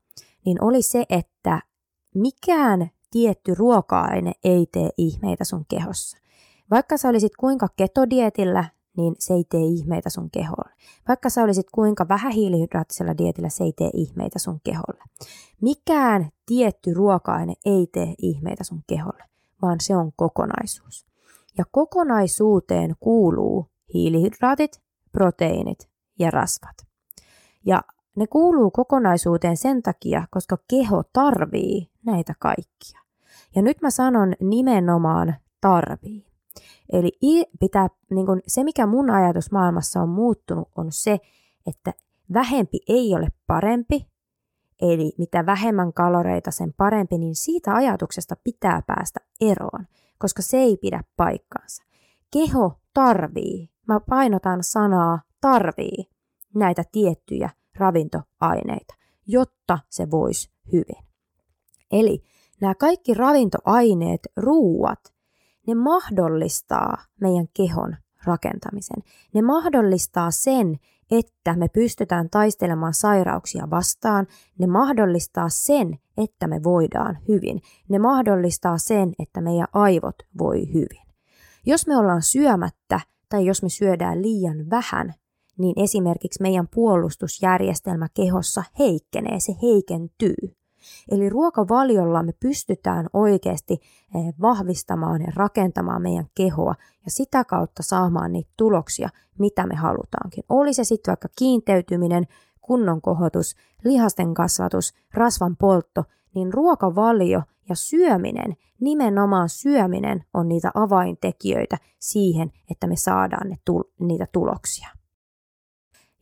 niin 0.46 0.64
oli 0.64 0.82
se, 0.82 1.06
että 1.10 1.62
mikään 2.16 2.90
tietty 3.12 3.56
ruoka-aine 3.56 4.32
ei 4.44 4.66
tee 4.72 4.90
ihmeitä 4.98 5.44
sun 5.44 5.66
kehossa. 5.70 6.18
Vaikka 6.72 6.98
sä 6.98 7.10
olisit 7.10 7.36
kuinka 7.36 7.68
ketodietillä, 7.76 8.66
niin 8.98 9.16
se 9.20 9.34
ei 9.34 9.44
tee 9.44 9.62
ihmeitä 9.62 10.10
sun 10.10 10.32
keholle. 10.32 10.72
Vaikka 11.08 11.30
sä 11.30 11.44
olisit 11.44 11.68
kuinka 11.72 12.08
vähähiilihydraattisella 12.08 13.18
dietillä, 13.18 13.50
se 13.50 13.64
ei 13.64 13.74
tee 13.74 13.90
ihmeitä 13.94 14.40
sun 14.40 14.60
keholle. 14.64 15.04
Mikään 15.62 16.30
tietty 16.46 16.94
ruoka-aine 16.94 17.54
ei 17.66 17.88
tee 17.88 18.14
ihmeitä 18.18 18.64
sun 18.64 18.84
keholle, 18.88 19.24
vaan 19.62 19.78
se 19.80 19.96
on 19.96 20.12
kokonaisuus. 20.16 21.08
Ja 21.58 21.64
kokonaisuuteen 21.72 22.96
kuuluu 23.00 23.70
hiilihydraatit, 23.94 24.82
proteiinit 25.12 25.90
ja 26.20 26.32
rasvat. 26.32 26.88
Ja 27.66 27.84
ne 28.16 28.28
kuuluu 28.28 28.72
kokonaisuuteen 28.72 29.58
sen 29.58 29.84
takia, 29.84 30.28
koska 30.32 30.58
keho 30.68 31.04
tarvii 31.14 31.92
näitä 32.06 32.34
kaikkia. 32.40 33.02
Ja 33.56 33.62
nyt 33.62 33.82
mä 33.82 33.90
sanon 33.90 34.34
nimenomaan 34.40 35.36
tarvii. 35.62 36.28
Eli 36.94 37.12
pitää, 37.60 37.88
niin 38.12 38.26
kun, 38.26 38.42
se, 38.48 38.64
mikä 38.64 38.86
mun 38.86 39.10
ajatus 39.10 39.52
maailmassa 39.52 40.02
on 40.02 40.10
muuttunut, 40.10 40.68
on 40.76 40.92
se, 40.92 41.20
että 41.68 41.94
vähempi 42.34 42.80
ei 42.88 43.16
ole 43.16 43.28
parempi, 43.48 44.08
eli 44.82 45.12
mitä 45.18 45.46
vähemmän 45.46 45.94
kaloreita, 45.94 46.52
sen 46.52 46.74
parempi, 46.74 47.18
niin 47.18 47.36
siitä 47.36 47.74
ajatuksesta 47.74 48.36
pitää 48.44 48.82
päästä 48.88 49.20
eroon, 49.42 49.88
koska 50.18 50.42
se 50.42 50.58
ei 50.58 50.78
pidä 50.78 51.04
paikkaansa. 51.18 51.84
Keho 52.32 52.80
tarvii, 52.94 53.70
mä 53.88 54.00
painotan 54.00 54.64
sanaa 54.64 55.22
tarvii 55.42 56.10
näitä 56.56 56.84
tiettyjä 56.92 57.50
ravintoaineita, 57.76 58.94
jotta 59.28 59.80
se 59.90 60.12
voisi 60.12 60.50
hyvin. 60.72 61.08
Eli 61.92 62.24
nämä 62.62 62.76
kaikki 62.76 63.14
ravintoaineet, 63.14 64.22
ruuat, 64.38 65.14
ne 65.68 65.76
mahdollistaa 65.76 66.98
meidän 67.22 67.48
kehon 67.54 67.96
rakentamisen. 68.26 69.04
Ne 69.34 69.42
mahdollistaa 69.42 70.32
sen, 70.32 70.80
että 71.12 71.56
me 71.56 71.68
pystytään 71.68 72.30
taistelemaan 72.30 72.94
sairauksia 72.94 73.70
vastaan. 73.70 74.28
Ne 74.60 74.68
mahdollistaa 74.68 75.50
sen, 75.50 76.00
että 76.18 76.48
me 76.48 76.64
voidaan 76.64 77.18
hyvin. 77.28 77.62
Ne 77.90 78.00
mahdollistaa 78.00 78.78
sen, 78.78 79.14
että 79.20 79.42
meidän 79.42 79.68
aivot 79.74 80.16
voi 80.40 80.74
hyvin. 80.74 81.08
Jos 81.66 81.88
me 81.88 81.98
ollaan 81.98 82.22
syömättä 82.22 83.00
tai 83.30 83.46
jos 83.46 83.64
me 83.64 83.70
syödään 83.70 84.22
liian 84.22 84.70
vähän, 84.70 85.14
niin 85.58 85.84
esimerkiksi 85.84 86.42
meidän 86.42 86.68
puolustusjärjestelmä 86.68 88.08
kehossa 88.14 88.64
heikkenee, 88.80 89.40
se 89.40 89.54
heikentyy. 89.62 90.58
Eli 91.12 91.30
ruokavaliolla 91.30 92.24
me 92.24 92.34
pystytään 92.40 93.08
oikeasti 93.14 93.74
eh, 93.74 94.34
vahvistamaan 94.42 95.22
ja 95.22 95.32
rakentamaan 95.36 96.02
meidän 96.02 96.26
kehoa 96.36 96.76
ja 97.06 97.12
sitä 97.12 97.44
kautta 97.44 97.84
saamaan 97.84 98.34
niitä 98.34 98.50
tuloksia, 98.58 99.10
mitä 99.40 99.66
me 99.66 99.76
halutaankin. 99.76 100.44
Oli 100.50 100.74
se 100.74 100.84
sitten 100.84 101.12
vaikka 101.12 101.28
kiinteytyminen, 101.38 102.28
kunnon 102.62 103.02
kohotus, 103.02 103.56
lihasten 103.84 104.34
kasvatus, 104.34 104.94
rasvan 105.14 105.58
poltto, 105.58 106.04
niin 106.38 106.54
ruokavalio 106.54 107.42
ja 107.70 107.76
syöminen, 107.76 108.56
nimenomaan 108.82 109.50
syöminen 109.50 110.24
on 110.34 110.48
niitä 110.48 110.72
avaintekijöitä 110.74 111.78
siihen, 112.00 112.52
että 112.72 112.88
me 112.88 112.96
saadaan 112.96 113.50
ne 113.50 113.56
tul- 113.66 113.92
niitä 114.00 114.28
tuloksia. 114.32 114.90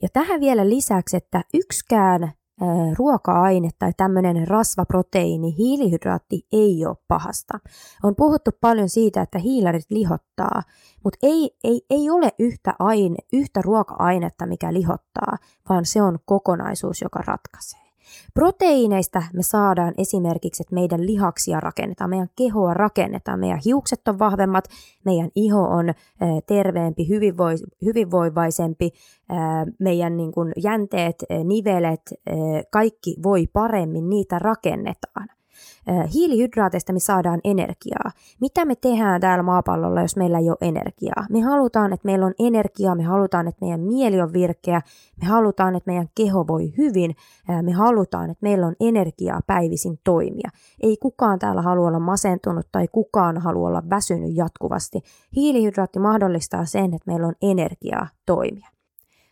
Ja 0.02 0.10
tähän 0.14 0.40
vielä 0.40 0.70
lisäksi, 0.70 1.18
että 1.18 1.42
yksikään 1.54 2.34
ruoka-aine 2.98 3.70
tai 3.80 3.92
tämmöinen 3.98 4.48
rasvaproteiini, 4.48 5.58
hiilihydraatti 5.58 6.48
ei 6.52 6.86
ole 6.86 6.98
pahasta. 7.08 7.60
On 8.04 8.16
puhuttu 8.16 8.52
paljon 8.62 8.90
siitä, 8.90 9.22
että 9.22 9.40
hiilarit 9.40 9.86
lihottaa, 9.90 10.62
mutta 11.04 11.20
ei, 11.24 11.58
ei, 11.64 11.82
ei 11.90 12.10
ole 12.10 12.32
yhtä, 12.40 12.74
aine, 12.80 13.16
yhtä 13.34 13.62
ruoka-ainetta, 13.62 14.46
mikä 14.46 14.74
lihottaa, 14.74 15.38
vaan 15.70 15.86
se 15.86 16.02
on 16.02 16.20
kokonaisuus, 16.26 17.02
joka 17.02 17.20
ratkaisee. 17.28 17.85
Proteiineista 18.34 19.24
me 19.34 19.44
saadaan 19.44 19.94
esimerkiksi, 19.98 20.64
että 20.64 20.76
meidän 20.76 21.06
lihaksia 21.06 21.60
rakennetaan, 21.60 22.10
meidän 22.10 22.30
kehoa 22.36 22.74
rakennetaan, 22.74 23.40
meidän 23.40 23.60
hiukset 23.66 24.08
on 24.08 24.20
vahvemmat, 24.20 24.66
meidän 25.06 25.30
iho 25.36 25.62
on 25.62 25.94
terveempi, 26.48 27.10
hyvinvoi, 27.10 27.56
hyvinvoivaisempi, 27.86 28.92
meidän 29.80 30.18
niin 30.18 30.32
kuin 30.32 30.54
jänteet, 30.64 31.16
nivelet, 31.44 32.02
kaikki 32.72 33.16
voi 33.24 33.48
paremmin, 33.54 34.10
niitä 34.10 34.40
rakennetaan 34.40 35.28
hiilihydraateista 36.14 36.94
me 36.94 37.00
saadaan 37.00 37.40
energiaa. 37.44 38.12
Mitä 38.42 38.66
me 38.66 38.76
tehdään 38.76 39.22
täällä 39.22 39.44
maapallolla, 39.44 40.02
jos 40.02 40.16
meillä 40.16 40.40
ei 40.40 40.50
ole 40.50 40.58
energiaa? 40.62 41.26
Me 41.30 41.42
halutaan, 41.42 41.94
että 41.94 42.06
meillä 42.06 42.26
on 42.26 42.34
energiaa, 42.40 42.96
me 42.96 43.04
halutaan, 43.04 43.48
että 43.48 43.66
meidän 43.66 43.80
mieli 43.80 44.22
on 44.22 44.34
virkeä, 44.34 44.82
me 45.22 45.28
halutaan, 45.28 45.76
että 45.76 45.92
meidän 45.92 46.10
keho 46.16 46.48
voi 46.48 46.74
hyvin, 46.78 47.16
me 47.62 47.72
halutaan, 47.72 48.30
että 48.30 48.44
meillä 48.44 48.68
on 48.68 48.76
energiaa 48.80 49.40
päivisin 49.48 50.00
toimia. 50.04 50.50
Ei 50.84 50.98
kukaan 50.98 51.40
täällä 51.40 51.62
halua 51.62 51.88
olla 51.88 52.00
masentunut 52.00 52.68
tai 52.72 52.88
kukaan 52.92 53.38
halua 53.38 53.68
olla 53.68 53.84
väsynyt 53.90 54.36
jatkuvasti. 54.36 55.02
Hiilihydraatti 55.36 56.00
mahdollistaa 56.00 56.66
sen, 56.66 56.86
että 56.86 57.12
meillä 57.12 57.28
on 57.28 57.36
energiaa 57.42 58.08
toimia. 58.26 58.68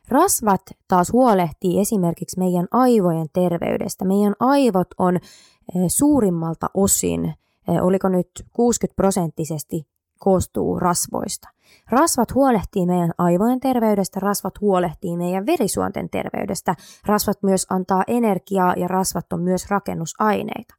Rasvat 0.09 0.61
taas 0.87 1.13
huolehtii 1.13 1.79
esimerkiksi 1.79 2.39
meidän 2.39 2.67
aivojen 2.71 3.27
terveydestä. 3.33 4.05
Meidän 4.05 4.33
aivot 4.39 4.87
on 4.97 5.19
suurimmalta 5.87 6.69
osin, 6.73 7.33
oliko 7.81 8.09
nyt 8.09 8.29
60 8.53 8.95
prosenttisesti, 8.95 9.87
koostuu 10.19 10.79
rasvoista. 10.79 11.49
Rasvat 11.89 12.33
huolehtii 12.33 12.85
meidän 12.85 13.11
aivojen 13.17 13.59
terveydestä, 13.59 14.19
rasvat 14.19 14.61
huolehtii 14.61 15.17
meidän 15.17 15.45
verisuonten 15.45 16.09
terveydestä, 16.09 16.75
rasvat 17.05 17.43
myös 17.43 17.65
antaa 17.69 18.03
energiaa 18.07 18.73
ja 18.77 18.87
rasvat 18.87 19.33
on 19.33 19.41
myös 19.41 19.69
rakennusaineita. 19.69 20.75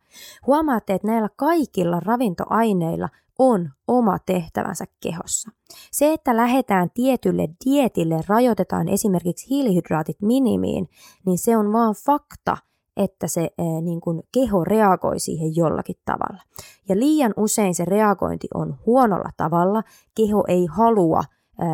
Huomaatte, 0.47 0.95
että 0.95 1.09
näillä 1.09 1.29
kaikilla 1.37 2.01
ravintoaineilla 2.01 3.09
on 3.39 3.71
oma 3.89 4.19
tehtävänsä 4.27 4.85
kehossa. 5.01 5.51
Se, 5.91 6.13
että 6.13 6.37
lähdetään 6.37 6.91
tietylle 6.95 7.49
dietille, 7.65 8.21
rajoitetaan 8.29 8.89
esimerkiksi 8.89 9.51
hiilihydraatit 9.51 10.23
minimiin, 10.23 10.89
niin 11.27 11.39
se 11.39 11.57
on 11.57 11.73
vaan 11.73 11.95
fakta– 11.95 12.57
että 12.97 13.29
se 13.29 13.51
niin 13.83 14.01
kuin 14.01 14.23
keho 14.35 14.65
reagoi 14.65 15.19
siihen 15.19 15.57
jollakin 15.57 15.97
tavalla. 16.05 16.43
Ja 16.89 16.99
liian 16.99 17.35
usein 17.37 17.75
se 17.75 17.85
reagointi 17.85 18.49
on 18.55 18.77
huonolla 18.87 19.31
tavalla. 19.37 19.83
Keho 20.17 20.45
ei 20.49 20.67
halua 20.67 21.23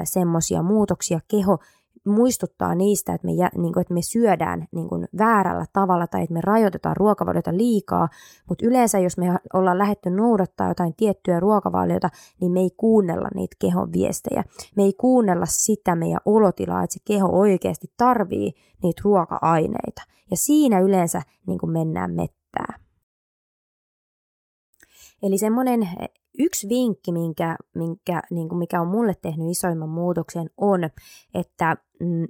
semmoisia 0.05 0.62
muutoksia. 0.62 1.21
Keho 1.29 1.59
muistuttaa 2.07 2.75
niistä, 2.75 3.14
että 3.14 3.26
me, 3.26 3.33
niin 3.33 3.73
kuin, 3.73 3.80
että 3.80 3.95
me 3.95 4.02
syödään 4.02 4.66
niin 4.73 4.88
kuin 4.88 5.09
väärällä 5.19 5.64
tavalla 5.73 6.07
tai 6.07 6.23
että 6.23 6.35
me 6.35 6.40
rajoitetaan 6.40 6.97
ruokavaliota 6.97 7.57
liikaa, 7.57 8.09
mutta 8.49 8.66
yleensä 8.66 8.99
jos 8.99 9.19
me 9.19 9.37
ollaan 9.54 9.78
lähetty 9.78 10.11
noudattaa 10.11 10.69
jotain 10.69 10.95
tiettyä 10.97 11.40
ruokavaliota, 11.40 12.09
niin 12.40 12.52
me 12.52 12.61
ei 12.61 12.71
kuunnella 12.76 13.28
niitä 13.35 13.57
kehon 13.59 13.92
viestejä. 13.92 14.45
Me 14.76 14.83
ei 14.83 14.92
kuunnella 14.92 15.47
sitä 15.47 15.95
meidän 15.95 16.21
olotilaa, 16.25 16.83
että 16.83 16.95
se 16.95 17.00
keho 17.04 17.28
oikeasti 17.38 17.87
tarvii 17.97 18.52
niitä 18.83 19.02
ruoka-aineita. 19.04 20.02
Ja 20.30 20.37
siinä 20.37 20.80
yleensä 20.80 21.23
niin 21.47 21.59
kuin 21.59 21.73
mennään 21.73 22.11
mettää. 22.11 22.89
Eli 25.23 25.39
semmoinen 25.39 25.89
yksi 26.39 26.69
vinkki, 26.69 27.12
minkä, 27.12 27.57
minkä, 27.75 28.23
niin 28.31 28.49
kuin 28.49 28.59
mikä 28.59 28.81
on 28.81 28.89
mulle 28.89 29.15
tehnyt 29.23 29.50
isoimman 29.50 29.89
muutoksen, 29.89 30.50
on, 30.57 30.81
että 31.35 31.77
mm, 32.00 32.27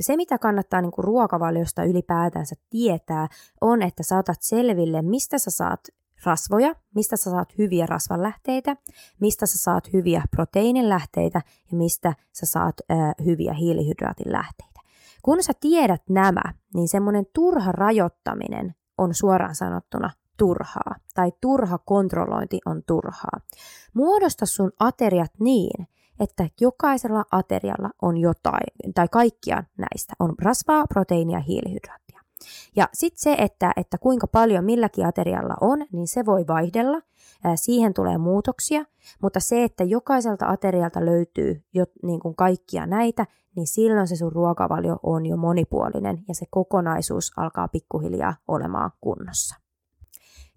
se, 0.00 0.16
mitä 0.16 0.38
kannattaa 0.38 0.80
niin 0.80 0.92
kuin 0.92 1.04
ruokavaliosta 1.04 1.84
ylipäätänsä 1.84 2.56
tietää, 2.70 3.28
on, 3.60 3.82
että 3.82 4.02
sä 4.02 4.18
otat 4.18 4.42
selville, 4.42 5.02
mistä 5.02 5.38
sä 5.38 5.50
saat 5.50 5.80
rasvoja, 6.24 6.74
mistä 6.94 7.16
sä 7.16 7.30
saat 7.30 7.58
hyviä 7.58 7.86
rasvanlähteitä, 7.86 8.76
mistä 9.20 9.46
sä 9.46 9.58
saat 9.58 9.92
hyviä 9.92 10.22
proteiinilähteitä 10.30 11.42
ja 11.72 11.76
mistä 11.76 12.14
sä 12.32 12.46
saat 12.46 12.80
ö, 12.80 12.94
hyviä 13.24 13.52
hiilihydraatin 13.52 14.32
lähteitä. 14.32 14.80
Kun 15.22 15.42
sä 15.42 15.52
tiedät 15.60 16.02
nämä, 16.08 16.42
niin 16.74 16.88
semmoinen 16.88 17.26
turha 17.34 17.72
rajoittaminen 17.72 18.74
on 18.98 19.14
suoraan 19.14 19.54
sanottuna 19.54 20.10
turhaa 20.38 20.94
tai 21.14 21.32
turha 21.40 21.78
kontrollointi 21.78 22.58
on 22.66 22.82
turhaa. 22.86 23.40
Muodosta 23.94 24.46
sun 24.46 24.72
ateriat 24.78 25.32
niin, 25.40 25.86
että 26.20 26.48
jokaisella 26.60 27.24
aterialla 27.32 27.90
on 28.02 28.16
jotain, 28.16 28.66
tai 28.94 29.08
kaikkia 29.08 29.64
näistä, 29.78 30.14
on 30.18 30.34
rasvaa, 30.38 30.86
proteiinia, 30.86 31.40
hiilihydraattia. 31.40 32.20
Ja 32.76 32.88
sitten 32.92 33.20
se, 33.20 33.32
että, 33.38 33.72
että 33.76 33.98
kuinka 33.98 34.26
paljon 34.26 34.64
milläkin 34.64 35.06
aterialla 35.06 35.54
on, 35.60 35.86
niin 35.92 36.08
se 36.08 36.26
voi 36.26 36.44
vaihdella. 36.48 37.00
Siihen 37.54 37.94
tulee 37.94 38.18
muutoksia, 38.18 38.84
mutta 39.22 39.40
se, 39.40 39.64
että 39.64 39.84
jokaiselta 39.84 40.46
aterialta 40.46 41.04
löytyy 41.04 41.62
jo 41.74 41.84
niin 42.02 42.20
kuin 42.20 42.36
kaikkia 42.36 42.86
näitä, 42.86 43.26
niin 43.56 43.66
silloin 43.66 44.08
se 44.08 44.16
sun 44.16 44.32
ruokavalio 44.32 44.98
on 45.02 45.26
jo 45.26 45.36
monipuolinen 45.36 46.24
ja 46.28 46.34
se 46.34 46.46
kokonaisuus 46.50 47.32
alkaa 47.36 47.68
pikkuhiljaa 47.68 48.34
olemaan 48.48 48.90
kunnossa. 49.00 49.61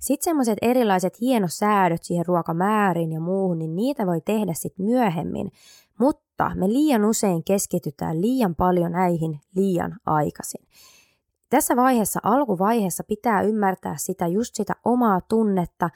Sitten 0.05 0.24
semmoiset 0.24 0.57
erilaiset 0.62 1.21
hienosäädöt 1.21 2.03
siihen 2.03 2.25
ruokamäärin 2.25 3.12
ja 3.12 3.19
muuhun, 3.19 3.59
niin 3.59 3.75
niitä 3.75 4.05
voi 4.05 4.21
tehdä 4.21 4.53
sitten 4.53 4.85
myöhemmin, 4.85 5.51
mutta 6.00 6.51
me 6.55 6.67
liian 6.67 7.05
usein 7.05 7.43
keskitytään 7.43 8.21
liian 8.21 8.55
paljon 8.55 8.91
näihin 8.91 9.39
liian 9.55 9.97
aikaisin. 10.05 10.67
Tässä 11.50 11.75
vaiheessa, 11.75 12.19
alkuvaiheessa 12.24 13.03
pitää 13.03 13.41
ymmärtää 13.41 13.95
sitä 13.97 14.27
just 14.27 14.55
sitä 14.55 14.74
omaa 14.85 15.21
tunnetta, 15.21 15.89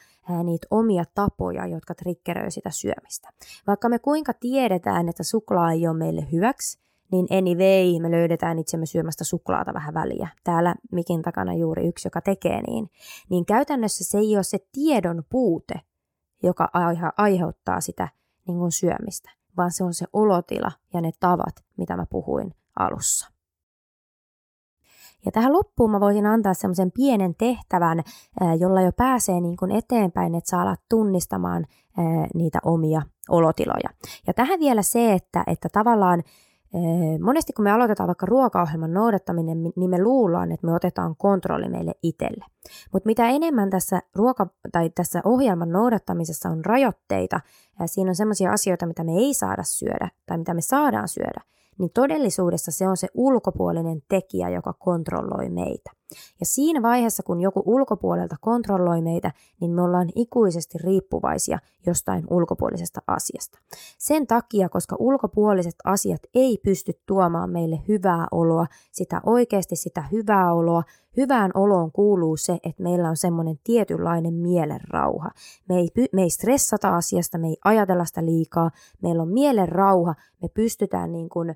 niitä 0.43 0.67
omia 0.71 1.03
tapoja, 1.15 1.67
jotka 1.67 1.95
triggeröi 1.95 2.51
sitä 2.51 2.69
syömistä. 2.71 3.29
Vaikka 3.67 3.89
me 3.89 3.99
kuinka 3.99 4.33
tiedetään, 4.33 5.09
että 5.09 5.23
suklaa 5.23 5.71
ei 5.71 5.87
ole 5.87 5.97
meille 5.97 6.27
hyväksi, 6.31 6.79
niin 7.11 7.27
anyway, 7.31 8.01
me 8.01 8.11
löydetään 8.11 8.59
itsemme 8.59 8.85
syömästä 8.85 9.23
suklaata 9.23 9.73
vähän 9.73 9.93
väliä. 9.93 10.27
Täällä 10.43 10.75
mikin 10.91 11.21
takana 11.21 11.53
juuri 11.53 11.87
yksi, 11.87 12.07
joka 12.07 12.21
tekee 12.21 12.61
niin. 12.61 12.89
Niin 13.29 13.45
käytännössä 13.45 14.03
se 14.03 14.17
ei 14.17 14.35
ole 14.35 14.43
se 14.43 14.57
tiedon 14.71 15.23
puute, 15.29 15.81
joka 16.43 16.69
aiheuttaa 17.17 17.81
sitä 17.81 18.07
niin 18.47 18.57
kuin 18.57 18.71
syömistä, 18.71 19.31
vaan 19.57 19.71
se 19.71 19.83
on 19.83 19.93
se 19.93 20.05
olotila 20.13 20.71
ja 20.93 21.01
ne 21.01 21.11
tavat, 21.19 21.55
mitä 21.77 21.97
mä 21.97 22.05
puhuin 22.05 22.55
alussa. 22.79 23.31
Ja 25.25 25.31
tähän 25.31 25.53
loppuun 25.53 25.91
mä 25.91 25.99
voisin 25.99 26.25
antaa 26.25 26.53
semmoisen 26.53 26.91
pienen 26.91 27.35
tehtävän, 27.35 28.03
jolla 28.59 28.81
jo 28.81 28.91
pääsee 28.91 29.41
niin 29.41 29.57
kuin 29.57 29.71
eteenpäin, 29.71 30.35
että 30.35 30.49
saa 30.49 30.61
alat 30.61 30.79
tunnistamaan 30.89 31.65
niitä 32.35 32.59
omia 32.65 33.01
olotiloja. 33.29 33.89
Ja 34.27 34.33
tähän 34.33 34.59
vielä 34.59 34.81
se, 34.81 35.13
että, 35.13 35.43
että 35.47 35.69
tavallaan 35.69 36.23
Monesti 37.21 37.53
kun 37.53 37.63
me 37.63 37.71
aloitetaan 37.71 38.07
vaikka 38.07 38.25
ruokaohjelman 38.25 38.93
noudattaminen, 38.93 39.63
niin 39.63 39.89
me 39.89 40.03
luullaan, 40.03 40.51
että 40.51 40.67
me 40.67 40.73
otetaan 40.73 41.15
kontrolli 41.15 41.69
meille 41.69 41.93
itselle. 42.03 42.45
Mutta 42.93 43.07
mitä 43.07 43.29
enemmän 43.29 43.69
tässä, 43.69 44.01
ruoka- 44.15 44.69
tai 44.71 44.89
tässä 44.89 45.21
ohjelman 45.25 45.69
noudattamisessa 45.69 46.49
on 46.49 46.65
rajoitteita, 46.65 47.39
ja 47.79 47.87
siinä 47.87 48.11
on 48.11 48.15
sellaisia 48.15 48.51
asioita, 48.51 48.85
mitä 48.85 49.03
me 49.03 49.11
ei 49.11 49.33
saada 49.33 49.63
syödä 49.63 50.09
tai 50.25 50.37
mitä 50.37 50.53
me 50.53 50.61
saadaan 50.61 51.07
syödä, 51.07 51.41
niin 51.77 51.91
todellisuudessa 51.93 52.71
se 52.71 52.87
on 52.87 52.97
se 52.97 53.07
ulkopuolinen 53.13 54.01
tekijä, 54.09 54.49
joka 54.49 54.73
kontrolloi 54.73 55.49
meitä. 55.49 55.98
Ja 56.39 56.45
siinä 56.45 56.81
vaiheessa, 56.81 57.23
kun 57.23 57.41
joku 57.41 57.63
ulkopuolelta 57.65 58.35
kontrolloi 58.41 59.01
meitä, 59.01 59.31
niin 59.61 59.71
me 59.71 59.81
ollaan 59.81 60.09
ikuisesti 60.15 60.77
riippuvaisia 60.77 61.59
jostain 61.85 62.23
ulkopuolisesta 62.29 63.01
asiasta. 63.07 63.59
Sen 63.97 64.27
takia, 64.27 64.69
koska 64.69 64.95
ulkopuoliset 64.99 65.75
asiat 65.83 66.21
ei 66.35 66.57
pysty 66.63 66.93
tuomaan 67.05 67.49
meille 67.49 67.81
hyvää 67.87 68.27
oloa, 68.31 68.65
sitä 68.91 69.21
oikeasti 69.25 69.75
sitä 69.75 70.03
hyvää 70.11 70.53
oloa, 70.53 70.83
hyvään 71.17 71.51
oloon 71.53 71.91
kuuluu 71.91 72.37
se, 72.37 72.53
että 72.63 72.83
meillä 72.83 73.09
on 73.09 73.17
semmoinen 73.17 73.59
tietynlainen 73.63 74.33
mielenrauha. 74.33 75.29
Me 75.69 75.75
ei, 75.75 75.89
me 76.13 76.21
ei 76.21 76.29
stressata 76.29 76.95
asiasta, 76.95 77.37
me 77.37 77.47
ei 77.47 77.57
ajatella 77.65 78.05
sitä 78.05 78.25
liikaa, 78.25 78.71
meillä 79.01 79.21
on 79.21 79.33
mielenrauha, 79.33 80.15
me 80.41 80.47
pystytään 80.53 81.11
niin 81.11 81.29
kuin 81.29 81.55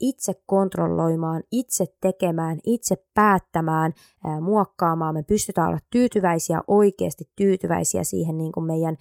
itse 0.00 0.32
kontrolloimaan, 0.46 1.42
itse 1.50 1.84
tekemään, 2.00 2.58
itse 2.66 2.96
päättämään, 3.14 3.92
muokkaamaan. 4.40 5.14
Me 5.14 5.22
pystytään 5.22 5.68
olla 5.68 5.78
tyytyväisiä, 5.90 6.62
oikeasti 6.66 7.24
tyytyväisiä 7.36 8.04
siihen 8.04 8.38
niin 8.38 8.52
kuin 8.52 8.66
meidän 8.66 8.96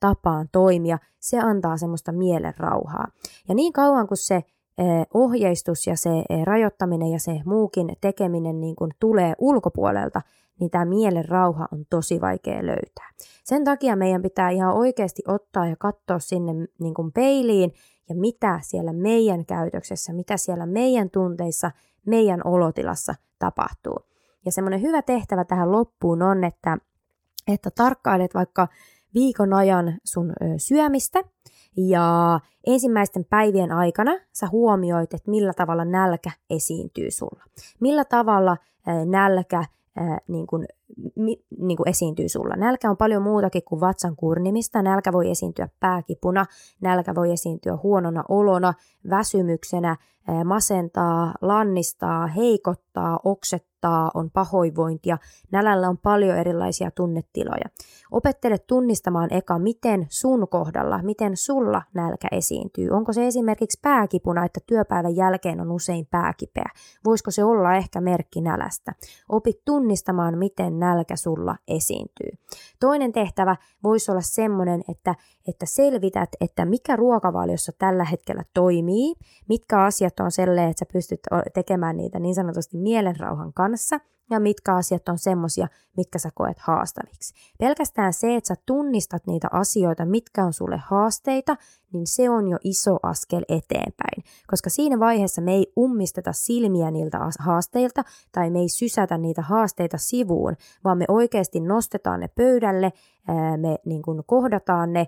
tapaan 0.00 0.48
toimia. 0.52 0.98
Se 1.20 1.38
antaa 1.38 1.76
semmoista 1.76 2.12
mielenrauhaa. 2.12 3.06
Ja 3.48 3.54
niin 3.54 3.72
kauan 3.72 4.08
kuin 4.08 4.18
se 4.18 4.42
ohjeistus 5.14 5.86
ja 5.86 5.96
se 5.96 6.10
rajoittaminen 6.44 7.08
ja 7.08 7.18
se 7.18 7.40
muukin 7.44 7.96
tekeminen 8.00 8.60
niin 8.60 8.76
kuin 8.76 8.90
tulee 9.00 9.34
ulkopuolelta, 9.38 10.22
niin 10.60 10.70
tämä 10.70 10.84
mielen 10.84 11.28
rauha 11.28 11.68
on 11.72 11.84
tosi 11.90 12.20
vaikea 12.20 12.66
löytää. 12.66 13.10
Sen 13.44 13.64
takia 13.64 13.96
meidän 13.96 14.22
pitää 14.22 14.50
ihan 14.50 14.74
oikeasti 14.74 15.22
ottaa 15.28 15.66
ja 15.66 15.76
katsoa 15.76 16.18
sinne 16.18 16.52
niin 16.80 16.94
kuin 16.94 17.12
peiliin 17.12 17.72
ja 18.10 18.16
mitä 18.16 18.60
siellä 18.62 18.92
meidän 18.92 19.46
käytöksessä, 19.46 20.12
mitä 20.12 20.36
siellä 20.36 20.66
meidän 20.66 21.10
tunteissa, 21.10 21.70
meidän 22.06 22.40
olotilassa 22.44 23.14
tapahtuu. 23.38 23.96
Ja 24.44 24.52
semmoinen 24.52 24.82
hyvä 24.82 25.02
tehtävä 25.02 25.44
tähän 25.44 25.72
loppuun 25.72 26.22
on, 26.22 26.44
että, 26.44 26.78
että 27.48 27.70
tarkkailet 27.70 28.34
vaikka 28.34 28.68
viikon 29.14 29.52
ajan 29.52 29.98
sun 30.04 30.32
syömistä 30.56 31.22
ja 31.76 32.40
ensimmäisten 32.66 33.24
päivien 33.24 33.72
aikana 33.72 34.12
sä 34.32 34.48
huomioit, 34.52 35.14
että 35.14 35.30
millä 35.30 35.52
tavalla 35.52 35.84
nälkä 35.84 36.30
esiintyy 36.50 37.10
sulla. 37.10 37.44
Millä 37.80 38.04
tavalla 38.04 38.56
nälkä 39.06 39.64
niin 40.28 40.46
kuin, 40.46 40.66
mi, 41.16 41.36
niin 41.58 41.76
kuin 41.76 41.88
esiintyy 41.88 42.28
sulla. 42.28 42.56
Nälkä 42.56 42.90
on 42.90 42.96
paljon 42.96 43.22
muutakin 43.22 43.62
kuin 43.64 43.80
vatsan 43.80 44.16
kurnimista. 44.16 44.82
Nälkä 44.82 45.12
voi 45.12 45.30
esiintyä 45.30 45.68
pääkipuna, 45.80 46.46
nälkä 46.80 47.14
voi 47.14 47.32
esiintyä 47.32 47.78
huonona 47.82 48.24
olona, 48.28 48.74
väsymyksenä, 49.10 49.96
masentaa, 50.44 51.34
lannistaa, 51.40 52.26
heikottaa, 52.26 53.20
oksettaa, 53.24 54.10
on 54.14 54.30
pahoinvointia. 54.30 55.18
Nälällä 55.52 55.88
on 55.88 55.98
paljon 55.98 56.36
erilaisia 56.36 56.90
tunnetiloja. 56.90 57.64
Opettele 58.10 58.58
tunnistamaan 58.58 59.32
eka, 59.32 59.58
miten 59.58 60.06
sun 60.08 60.48
kohdalla, 60.48 61.02
miten 61.02 61.36
sulla 61.36 61.82
nälkä 61.94 62.28
esiintyy. 62.32 62.90
Onko 62.90 63.12
se 63.12 63.26
esimerkiksi 63.26 63.78
pääkipuna, 63.82 64.44
että 64.44 64.60
työpäivän 64.66 65.16
jälkeen 65.16 65.60
on 65.60 65.72
usein 65.72 66.06
pääkipeä? 66.06 66.70
Voisiko 67.04 67.30
se 67.30 67.44
olla 67.44 67.76
ehkä 67.76 68.00
merkki 68.00 68.40
nälästä? 68.40 68.92
Opi 69.28 69.52
tunnistamaan, 69.64 70.38
miten 70.38 70.79
nälkä 70.80 71.16
sulla 71.16 71.56
esiintyy. 71.68 72.30
Toinen 72.80 73.12
tehtävä 73.12 73.56
voisi 73.82 74.10
olla 74.10 74.20
semmoinen, 74.20 74.82
että, 74.88 75.14
että 75.48 75.66
selvität, 75.66 76.28
että 76.40 76.64
mikä 76.64 76.96
ruokavaliossa 76.96 77.72
tällä 77.78 78.04
hetkellä 78.04 78.44
toimii, 78.54 79.14
mitkä 79.48 79.82
asiat 79.82 80.20
on 80.20 80.30
sellaisia, 80.30 80.68
että 80.68 80.78
sä 80.78 80.92
pystyt 80.92 81.20
tekemään 81.54 81.96
niitä 81.96 82.18
niin 82.18 82.34
sanotusti 82.34 82.76
mielenrauhan 82.76 83.52
kanssa, 83.52 84.00
ja 84.30 84.40
mitkä 84.40 84.74
asiat 84.74 85.08
on 85.08 85.18
semmosia, 85.18 85.68
mitkä 85.96 86.18
sä 86.18 86.30
koet 86.34 86.58
haastaviksi. 86.58 87.34
Pelkästään 87.58 88.12
se, 88.12 88.36
että 88.36 88.48
sä 88.48 88.54
tunnistat 88.66 89.26
niitä 89.26 89.48
asioita, 89.52 90.04
mitkä 90.04 90.44
on 90.44 90.52
sulle 90.52 90.76
haasteita, 90.76 91.56
niin 91.92 92.06
se 92.06 92.30
on 92.30 92.48
jo 92.48 92.58
iso 92.64 92.96
askel 93.02 93.44
eteenpäin. 93.48 94.24
Koska 94.46 94.70
siinä 94.70 94.98
vaiheessa 94.98 95.42
me 95.42 95.52
ei 95.52 95.72
ummisteta 95.78 96.32
silmiä 96.32 96.90
niiltä 96.90 97.18
haasteilta 97.38 98.04
tai 98.32 98.50
me 98.50 98.58
ei 98.58 98.68
sysätä 98.68 99.18
niitä 99.18 99.42
haasteita 99.42 99.98
sivuun, 99.98 100.56
vaan 100.84 100.98
me 100.98 101.04
oikeasti 101.08 101.60
nostetaan 101.60 102.20
ne 102.20 102.28
pöydälle, 102.28 102.92
me 103.56 103.78
niin 103.86 104.02
kuin 104.02 104.22
kohdataan 104.26 104.92
ne 104.92 105.06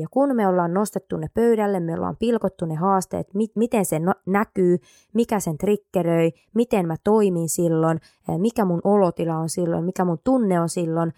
ja 0.00 0.06
kun 0.10 0.36
me 0.36 0.46
ollaan 0.48 0.74
nostettu 0.74 1.16
ne 1.16 1.26
pöydälle, 1.34 1.80
me 1.80 1.94
ollaan 1.94 2.16
pilkottu 2.16 2.64
ne 2.64 2.74
haasteet, 2.74 3.26
miten 3.54 3.84
se 3.84 3.98
no-, 3.98 4.14
näkyy, 4.26 4.78
mikä 5.14 5.40
sen 5.40 5.58
triggeröi, 5.58 6.30
miten 6.54 6.86
mä 6.86 6.96
toimin 7.04 7.48
silloin, 7.48 8.00
mikä 8.38 8.64
mun 8.64 8.80
olotila 8.84 9.36
on 9.36 9.48
silloin, 9.48 9.84
mikä 9.84 10.04
mun 10.04 10.18
tunne 10.24 10.60
on 10.60 10.68
silloin, 10.68 11.12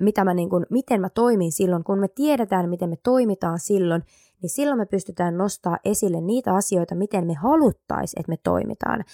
mitä 0.00 0.24
mä 0.24 0.34
niin 0.34 0.50
kuin, 0.50 0.66
miten 0.70 1.00
mä 1.00 1.08
toimin 1.08 1.52
silloin, 1.52 1.84
kun 1.84 1.98
me 1.98 2.08
tiedetään, 2.08 2.70
miten 2.70 2.90
me 2.90 2.96
toimitaan 3.02 3.58
silloin, 3.58 4.02
niin 4.42 4.50
silloin 4.50 4.78
me 4.78 4.86
pystytään 4.86 5.38
nostaa 5.38 5.78
esille 5.84 6.20
niitä 6.20 6.54
asioita, 6.54 6.94
miten 6.94 7.26
me 7.26 7.34
haluttaisiin, 7.34 8.20
että 8.20 8.32
me 8.32 8.36
toimitaan, 8.44 9.04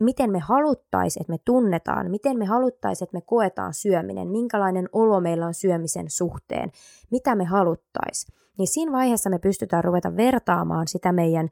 miten 0.00 0.32
me 0.32 0.38
haluttaisiin, 0.38 1.22
että 1.22 1.32
me 1.32 1.38
tunnetaan, 1.44 2.10
miten 2.10 2.38
me 2.38 2.44
haluttaisiin, 2.44 3.06
että 3.06 3.16
me 3.16 3.20
koetaan 3.20 3.74
syöminen, 3.74 4.28
minkälainen 4.28 4.88
olo 4.92 5.20
meillä 5.20 5.46
on 5.46 5.54
syömisen 5.54 6.10
suhteen, 6.10 6.70
mitä 7.10 7.34
me 7.34 7.44
haluttaisiin. 7.44 8.36
Niin 8.58 8.68
siinä 8.68 8.92
vaiheessa 8.92 9.30
me 9.30 9.38
pystytään 9.38 9.84
ruveta 9.84 10.16
vertaamaan 10.16 10.88
sitä 10.88 11.12
meidän 11.12 11.48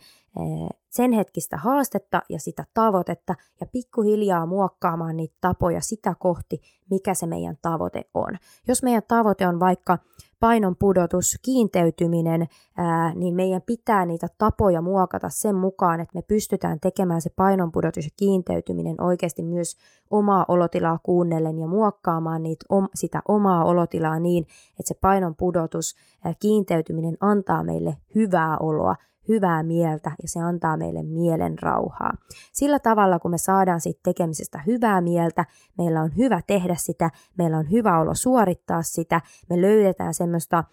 sen 0.91 1.13
hetkistä 1.13 1.57
haastetta 1.57 2.23
ja 2.29 2.39
sitä 2.41 2.65
tavoitetta 2.75 3.35
ja 3.61 3.67
pikkuhiljaa 3.67 4.47
muokkaamaan 4.47 5.17
niitä 5.17 5.35
tapoja 5.41 5.81
sitä 5.81 6.15
kohti, 6.19 6.61
mikä 6.91 7.15
se 7.15 7.27
meidän 7.27 7.59
tavoite 7.63 8.05
on. 8.15 8.37
Jos 8.69 8.83
meidän 8.83 9.03
tavoite 9.09 9.47
on 9.49 9.61
vaikka 9.61 9.99
painon 10.45 10.77
pudotus, 10.77 11.39
kiinteytyminen, 11.43 12.47
ää, 12.77 13.15
niin 13.15 13.35
meidän 13.35 13.63
pitää 13.63 14.07
niitä 14.07 14.29
tapoja 14.39 14.83
muokata 14.83 15.29
sen 15.29 15.55
mukaan, 15.55 16.01
että 16.01 16.15
me 16.15 16.23
pystytään 16.23 16.81
tekemään 16.81 17.21
se 17.21 17.31
painon 17.37 17.73
pudotus 17.73 18.05
ja 18.05 18.11
kiinteytyminen 18.17 19.01
oikeasti 19.01 19.43
myös 19.43 19.77
omaa 20.11 20.45
olotilaa 20.49 20.99
kuunnellen 21.03 21.59
ja 21.59 21.67
muokkaamaan 21.67 22.43
niitä, 22.43 22.65
om, 22.69 22.89
sitä 22.95 23.23
omaa 23.29 23.65
olotilaa 23.65 24.19
niin, 24.19 24.43
että 24.71 24.89
se 24.89 24.95
painon 25.01 25.35
pudotus, 25.37 25.95
ää, 26.25 26.35
kiinteytyminen 26.41 27.17
antaa 27.21 27.65
meille 27.65 27.97
hyvää 28.15 28.59
oloa, 28.59 28.97
hyvää 29.29 29.63
mieltä 29.63 30.13
ja 30.23 30.29
se 30.29 30.41
antaa 30.41 30.77
meille 30.77 31.03
mielen 31.03 31.59
rauhaa. 31.59 32.13
Sillä 32.53 32.79
tavalla, 32.79 33.19
kun 33.19 33.31
me 33.31 33.39
saadaan 33.39 33.81
siitä 33.81 34.01
tekemisestä 34.03 34.63
hyvää 34.67 35.01
mieltä, 35.01 35.45
meillä 35.79 36.01
on 36.03 36.17
hyvä 36.17 36.41
tehdä 36.47 36.75
sitä, 36.79 37.11
meillä 37.39 37.59
on 37.59 37.71
hyvä 37.71 38.01
olo 38.01 38.15
suorittaa 38.15 38.83
sitä, 38.83 39.21
me 39.51 39.63
löydetään 39.63 40.15
semmoista 40.15 40.65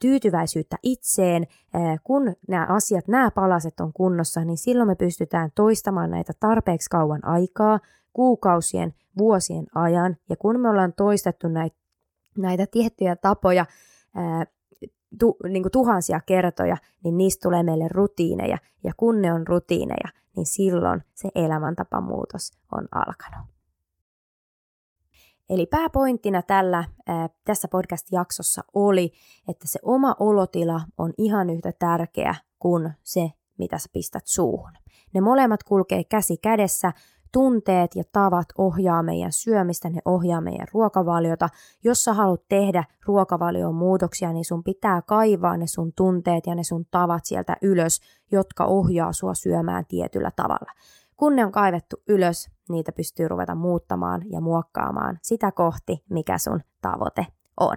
tyytyväisyyttä 0.00 0.76
itseen, 0.82 1.46
kun 2.04 2.36
nämä 2.48 2.66
asiat, 2.68 3.08
nämä 3.08 3.30
palaset 3.30 3.80
on 3.80 3.92
kunnossa, 3.92 4.44
niin 4.44 4.58
silloin 4.58 4.88
me 4.88 4.94
pystytään 4.94 5.50
toistamaan 5.54 6.10
näitä 6.10 6.32
tarpeeksi 6.40 6.90
kauan 6.90 7.24
aikaa, 7.24 7.80
kuukausien, 8.12 8.94
vuosien 9.18 9.66
ajan, 9.74 10.16
ja 10.28 10.36
kun 10.36 10.60
me 10.60 10.68
ollaan 10.68 10.92
toistettu 10.92 11.48
näitä, 11.48 11.76
näitä 12.38 12.66
tiettyjä 12.70 13.16
tapoja 13.16 13.66
tu, 15.18 15.36
niin 15.48 15.62
kuin 15.62 15.72
tuhansia 15.72 16.20
kertoja, 16.20 16.76
niin 17.04 17.16
niistä 17.16 17.42
tulee 17.48 17.62
meille 17.62 17.88
rutiineja. 17.88 18.58
Ja 18.84 18.92
kun 18.96 19.22
ne 19.22 19.32
on 19.32 19.46
rutiineja, 19.46 20.08
niin 20.36 20.46
silloin 20.46 21.02
se 21.14 21.28
elämäntapamuutos 21.34 22.50
on 22.72 22.88
alkanut. 22.94 23.46
Eli 25.50 25.66
pääpointtina 25.66 26.42
tällä, 26.42 26.84
tässä 27.44 27.68
podcast-jaksossa 27.68 28.62
oli, 28.74 29.12
että 29.48 29.68
se 29.68 29.78
oma 29.82 30.16
olotila 30.20 30.80
on 30.98 31.12
ihan 31.18 31.50
yhtä 31.50 31.72
tärkeä 31.78 32.34
kuin 32.58 32.90
se, 33.02 33.30
mitä 33.58 33.78
sä 33.78 33.88
pistät 33.92 34.26
suuhun. 34.26 34.72
Ne 35.14 35.20
molemmat 35.20 35.62
kulkee 35.62 36.04
käsi 36.04 36.36
kädessä, 36.36 36.92
tunteet 37.36 37.96
ja 37.96 38.04
tavat 38.12 38.46
ohjaa 38.58 39.02
meidän 39.02 39.32
syömistä, 39.32 39.90
ne 39.90 40.00
ohjaa 40.04 40.40
meidän 40.40 40.66
ruokavaliota. 40.72 41.48
Jos 41.84 42.04
sä 42.04 42.12
haluat 42.12 42.48
tehdä 42.48 42.84
ruokavalioon 43.06 43.74
muutoksia, 43.74 44.32
niin 44.32 44.44
sun 44.44 44.64
pitää 44.64 45.02
kaivaa 45.02 45.56
ne 45.56 45.66
sun 45.66 45.92
tunteet 45.96 46.46
ja 46.46 46.54
ne 46.54 46.64
sun 46.64 46.84
tavat 46.90 47.24
sieltä 47.24 47.56
ylös, 47.62 48.00
jotka 48.32 48.64
ohjaa 48.64 49.12
sua 49.12 49.34
syömään 49.34 49.84
tietyllä 49.88 50.30
tavalla. 50.36 50.72
Kun 51.16 51.36
ne 51.36 51.44
on 51.44 51.52
kaivettu 51.52 51.96
ylös, 52.08 52.50
niitä 52.68 52.92
pystyy 52.92 53.28
ruveta 53.28 53.54
muuttamaan 53.54 54.22
ja 54.30 54.40
muokkaamaan 54.40 55.18
sitä 55.22 55.52
kohti, 55.52 56.04
mikä 56.10 56.38
sun 56.38 56.60
tavoite 56.82 57.26
on. 57.60 57.76